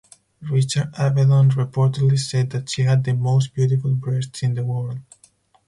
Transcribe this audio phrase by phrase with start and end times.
[0.49, 4.97] Richard Avedon reportedly said that she had "the most beautiful breasts in the world".